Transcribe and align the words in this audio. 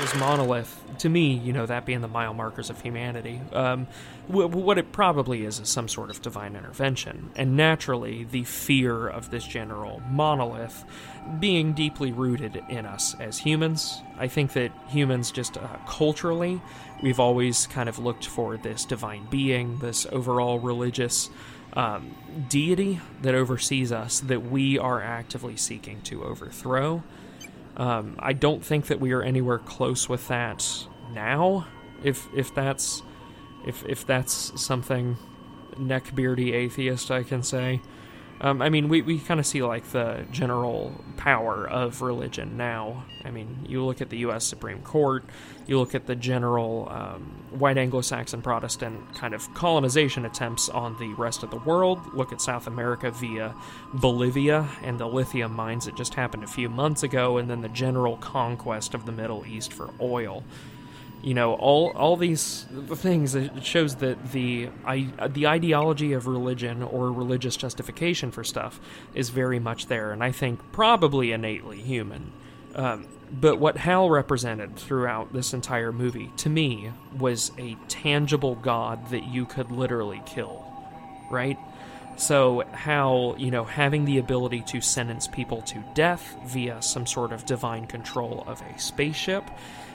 this 0.00 0.14
monolith, 0.16 0.82
to 0.98 1.08
me, 1.08 1.34
you 1.34 1.52
know, 1.52 1.66
that 1.66 1.84
being 1.84 2.00
the 2.00 2.08
mile 2.08 2.32
markers 2.32 2.70
of 2.70 2.80
humanity, 2.80 3.40
um, 3.52 3.86
w- 4.28 4.48
what 4.48 4.78
it 4.78 4.92
probably 4.92 5.44
is 5.44 5.60
is 5.60 5.68
some 5.68 5.88
sort 5.88 6.08
of 6.08 6.22
divine 6.22 6.56
intervention. 6.56 7.30
And 7.36 7.56
naturally, 7.56 8.24
the 8.24 8.44
fear 8.44 9.06
of 9.06 9.30
this 9.30 9.44
general 9.44 10.00
monolith 10.08 10.84
being 11.38 11.74
deeply 11.74 12.12
rooted 12.12 12.62
in 12.70 12.86
us 12.86 13.14
as 13.20 13.38
humans. 13.38 14.00
I 14.18 14.26
think 14.28 14.54
that 14.54 14.72
humans, 14.88 15.30
just 15.30 15.58
uh, 15.58 15.66
culturally, 15.86 16.62
we've 17.02 17.20
always 17.20 17.66
kind 17.66 17.88
of 17.88 17.98
looked 17.98 18.26
for 18.26 18.56
this 18.56 18.86
divine 18.86 19.26
being, 19.30 19.78
this 19.80 20.06
overall 20.10 20.58
religious 20.58 21.28
um, 21.74 22.14
deity 22.48 23.00
that 23.22 23.34
oversees 23.34 23.92
us 23.92 24.20
that 24.20 24.50
we 24.50 24.78
are 24.78 25.02
actively 25.02 25.56
seeking 25.56 26.00
to 26.02 26.24
overthrow. 26.24 27.02
Um, 27.80 28.16
I 28.18 28.34
don't 28.34 28.62
think 28.62 28.88
that 28.88 29.00
we 29.00 29.12
are 29.12 29.22
anywhere 29.22 29.56
close 29.56 30.06
with 30.06 30.28
that 30.28 30.86
now. 31.14 31.66
If 32.04 32.28
if 32.34 32.54
that's 32.54 33.02
if 33.66 33.82
if 33.86 34.06
that's 34.06 34.52
something 34.60 35.16
neckbeardy 35.76 36.52
atheist 36.52 37.10
I 37.10 37.22
can 37.22 37.42
say. 37.42 37.80
Um, 38.42 38.62
I 38.62 38.70
mean, 38.70 38.88
we, 38.88 39.02
we 39.02 39.18
kind 39.18 39.38
of 39.38 39.46
see 39.46 39.62
like 39.62 39.84
the 39.90 40.24
general 40.30 40.92
power 41.18 41.68
of 41.68 42.00
religion 42.00 42.56
now. 42.56 43.04
I 43.22 43.30
mean, 43.30 43.66
you 43.68 43.84
look 43.84 44.00
at 44.00 44.08
the 44.08 44.18
U.S. 44.18 44.46
Supreme 44.46 44.80
Court, 44.80 45.24
you 45.66 45.78
look 45.78 45.94
at 45.94 46.06
the 46.06 46.16
general 46.16 46.88
um, 46.90 47.22
white 47.50 47.76
Anglo 47.76 48.00
Saxon 48.00 48.40
Protestant 48.40 49.14
kind 49.14 49.34
of 49.34 49.52
colonization 49.52 50.24
attempts 50.24 50.70
on 50.70 50.98
the 50.98 51.12
rest 51.14 51.42
of 51.42 51.50
the 51.50 51.58
world. 51.58 52.00
Look 52.14 52.32
at 52.32 52.40
South 52.40 52.66
America 52.66 53.10
via 53.10 53.54
Bolivia 53.92 54.66
and 54.82 54.98
the 54.98 55.06
lithium 55.06 55.52
mines 55.54 55.84
that 55.84 55.94
just 55.94 56.14
happened 56.14 56.42
a 56.42 56.48
few 56.48 56.70
months 56.70 57.02
ago, 57.02 57.36
and 57.36 57.50
then 57.50 57.60
the 57.60 57.68
general 57.68 58.16
conquest 58.16 58.94
of 58.94 59.04
the 59.04 59.12
Middle 59.12 59.44
East 59.46 59.72
for 59.72 59.90
oil 60.00 60.42
you 61.22 61.34
know 61.34 61.54
all 61.54 61.90
all 61.90 62.16
these 62.16 62.66
things 62.94 63.34
it 63.34 63.64
shows 63.64 63.96
that 63.96 64.32
the 64.32 64.68
I, 64.84 65.08
the 65.28 65.46
ideology 65.46 66.12
of 66.12 66.26
religion 66.26 66.82
or 66.82 67.12
religious 67.12 67.56
justification 67.56 68.30
for 68.30 68.44
stuff 68.44 68.80
is 69.14 69.28
very 69.30 69.58
much 69.58 69.86
there 69.86 70.12
and 70.12 70.24
i 70.24 70.32
think 70.32 70.60
probably 70.72 71.32
innately 71.32 71.80
human. 71.80 72.32
Um, 72.74 73.06
but 73.32 73.58
what 73.58 73.76
hal 73.76 74.10
represented 74.10 74.76
throughout 74.76 75.32
this 75.32 75.52
entire 75.52 75.92
movie 75.92 76.30
to 76.38 76.48
me 76.48 76.92
was 77.16 77.52
a 77.58 77.76
tangible 77.88 78.54
god 78.56 79.10
that 79.10 79.24
you 79.24 79.44
could 79.44 79.70
literally 79.70 80.22
kill 80.26 80.64
right 81.30 81.58
so 82.20 82.62
Hal 82.72 83.34
you 83.38 83.50
know 83.50 83.64
having 83.64 84.04
the 84.04 84.18
ability 84.18 84.62
to 84.68 84.80
sentence 84.80 85.26
people 85.26 85.62
to 85.62 85.82
death 85.94 86.36
via 86.46 86.82
some 86.82 87.06
sort 87.06 87.32
of 87.32 87.46
divine 87.46 87.86
control 87.86 88.44
of 88.46 88.60
a 88.62 88.78
spaceship 88.78 89.44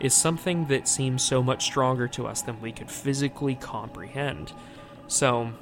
is 0.00 0.14
something 0.14 0.66
that 0.66 0.88
seems 0.88 1.22
so 1.22 1.42
much 1.42 1.64
stronger 1.64 2.08
to 2.08 2.26
us 2.26 2.42
than 2.42 2.60
we 2.60 2.72
could 2.72 2.90
physically 2.90 3.54
comprehend. 3.54 4.52
So, 5.08 5.52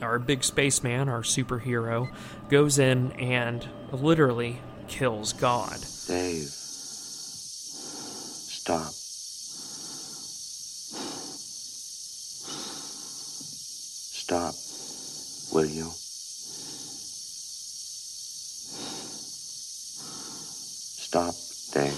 our 0.00 0.18
big 0.18 0.44
spaceman, 0.44 1.08
our 1.08 1.22
superhero, 1.22 2.12
goes 2.48 2.78
in 2.78 3.12
and 3.12 3.66
literally 3.90 4.60
kills 4.88 5.32
God. 5.32 5.80
Dave, 6.06 6.48
stop. 8.52 8.92
Stop, 14.26 14.54
will 15.54 15.64
you? 15.64 15.88
Stop, 21.06 21.34
Dave. 21.72 21.94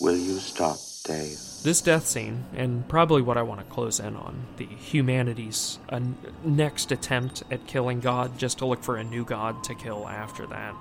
Will 0.00 0.16
you 0.16 0.38
stop, 0.40 0.78
Dave? 1.04 1.38
This 1.62 1.80
death 1.80 2.06
scene, 2.06 2.44
and 2.54 2.88
probably 2.88 3.22
what 3.22 3.38
I 3.38 3.42
want 3.42 3.60
to 3.60 3.66
close 3.66 4.00
in 4.00 4.16
on, 4.16 4.46
the 4.56 4.66
humanity's 4.66 5.78
uh, 5.88 6.00
next 6.44 6.90
attempt 6.92 7.44
at 7.50 7.66
killing 7.66 8.00
God, 8.00 8.36
just 8.36 8.58
to 8.58 8.66
look 8.66 8.82
for 8.82 8.96
a 8.96 9.04
new 9.04 9.24
God 9.24 9.62
to 9.64 9.74
kill 9.74 10.06
after 10.08 10.46
that, 10.48 10.74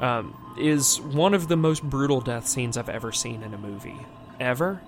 um, 0.00 0.36
is 0.58 1.00
one 1.00 1.32
of 1.34 1.46
the 1.48 1.56
most 1.56 1.82
brutal 1.82 2.20
death 2.20 2.48
scenes 2.48 2.76
I've 2.76 2.88
ever 2.88 3.12
seen 3.12 3.42
in 3.42 3.54
a 3.54 3.58
movie. 3.58 4.00
Ever. 4.40 4.80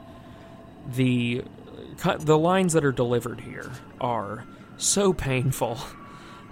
The, 0.94 1.43
the 1.98 2.38
lines 2.38 2.72
that 2.74 2.84
are 2.84 2.92
delivered 2.92 3.40
here 3.40 3.70
are 4.00 4.44
so 4.76 5.12
painful. 5.12 5.78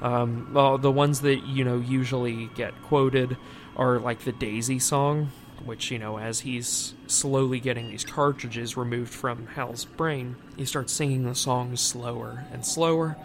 Um, 0.02 0.52
well, 0.52 0.78
the 0.78 0.90
ones 0.90 1.20
that, 1.20 1.46
you 1.46 1.64
know, 1.64 1.78
usually 1.78 2.50
get 2.54 2.74
quoted 2.82 3.36
are 3.76 3.98
like 3.98 4.20
the 4.20 4.32
Daisy 4.32 4.78
song 4.78 5.30
which, 5.64 5.90
you 5.90 5.98
know, 5.98 6.18
as 6.18 6.40
he's 6.40 6.94
slowly 7.06 7.58
getting 7.60 7.88
these 7.88 8.04
cartridges 8.04 8.76
removed 8.76 9.12
from 9.12 9.46
Hal's 9.46 9.84
brain, 9.84 10.36
he 10.56 10.64
starts 10.64 10.92
singing 10.92 11.24
the 11.24 11.34
song 11.34 11.76
slower 11.76 12.44
and 12.52 12.64
slower. 12.64 13.16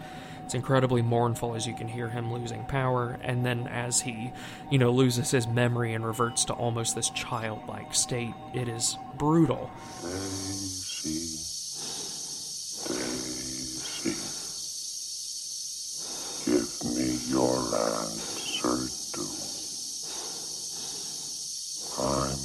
It's 0.44 0.54
incredibly 0.54 1.02
mournful 1.02 1.54
as 1.54 1.66
you 1.66 1.74
can 1.74 1.86
hear 1.86 2.08
him 2.08 2.32
losing 2.32 2.64
power, 2.64 3.18
and 3.22 3.44
then 3.46 3.68
as 3.68 4.00
he, 4.00 4.32
you 4.70 4.78
know, 4.78 4.90
loses 4.90 5.30
his 5.30 5.46
memory 5.46 5.92
and 5.92 6.04
reverts 6.04 6.44
to 6.46 6.54
almost 6.54 6.96
this 6.96 7.10
childlike 7.10 7.94
state, 7.94 8.34
it 8.54 8.68
is 8.68 8.96
brutal. 9.16 9.70
Daisy, 10.02 11.36
Daisy, 12.88 14.16
give 16.46 16.96
me 16.96 17.18
your 17.28 17.58
answer 17.76 18.88
too. 19.12 19.28
I'm 22.02 22.38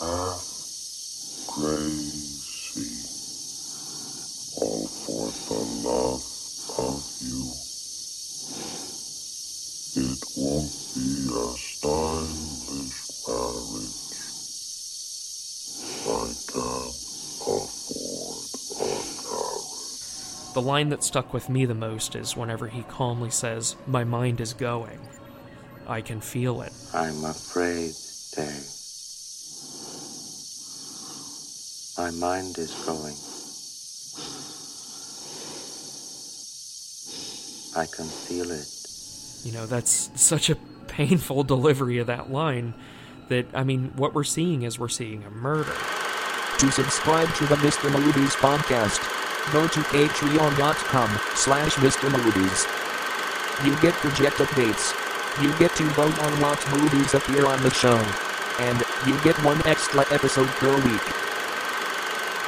half 0.00 0.44
crazy, 1.48 2.90
all 4.60 4.86
for 4.86 5.26
the 5.48 5.61
love 5.84 6.22
of 6.78 7.02
you. 7.20 7.52
It 9.94 10.22
won't 10.36 10.72
be 10.94 11.28
a 11.28 11.48
stylish 11.56 12.96
marriage. 13.28 13.98
I 16.04 16.32
can't 16.52 16.96
afford 17.46 18.42
a 18.80 18.88
carriage. 19.22 20.54
The 20.54 20.62
line 20.62 20.88
that 20.90 21.02
stuck 21.04 21.32
with 21.32 21.48
me 21.48 21.64
the 21.64 21.74
most 21.74 22.14
is 22.16 22.36
whenever 22.36 22.68
he 22.68 22.82
calmly 22.82 23.30
says, 23.30 23.76
My 23.86 24.04
mind 24.04 24.40
is 24.40 24.52
going. 24.54 25.00
I 25.86 26.00
can 26.00 26.20
feel 26.20 26.62
it. 26.62 26.72
I'm 26.94 27.24
afraid, 27.24 27.94
Dave. 28.36 28.68
My 31.98 32.10
mind 32.10 32.58
is 32.58 32.72
going. 32.86 33.16
I 37.76 37.86
can 37.86 38.06
feel 38.06 38.50
it. 38.50 38.68
You 39.44 39.52
know, 39.52 39.66
that's 39.66 40.10
such 40.14 40.50
a 40.50 40.56
painful 40.88 41.42
delivery 41.54 41.98
of 41.98 42.06
that 42.06 42.30
line 42.30 42.74
that, 43.28 43.46
I 43.54 43.64
mean, 43.64 43.92
what 43.96 44.14
we're 44.14 44.24
seeing 44.24 44.62
is 44.62 44.78
we're 44.78 44.88
seeing 44.88 45.24
a 45.24 45.30
murder. 45.30 45.74
To 46.58 46.70
subscribe 46.70 47.32
to 47.36 47.46
the 47.46 47.56
Mr. 47.56 47.90
Movies 47.90 48.34
podcast, 48.36 49.00
go 49.52 49.66
to 49.66 49.80
patreon.com 49.80 51.18
slash 51.34 51.74
Mr. 51.76 52.10
Movies. 52.12 52.66
You 53.64 53.80
get 53.80 53.94
project 53.94 54.36
updates. 54.36 54.92
You 55.42 55.56
get 55.58 55.74
to 55.76 55.84
vote 55.94 56.18
on 56.22 56.32
what 56.40 56.60
movies 56.70 57.14
appear 57.14 57.46
on 57.46 57.62
the 57.62 57.70
show. 57.70 57.96
And 58.60 58.82
you 59.06 59.18
get 59.24 59.36
one 59.44 59.66
extra 59.66 60.00
episode 60.12 60.48
per 60.48 60.74
week. 60.76 61.02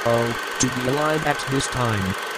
Oh, 0.07 0.57
to 0.59 0.67
be 0.79 0.89
alive 0.89 1.25
at 1.25 1.43
this 1.49 1.67
time. 1.67 2.34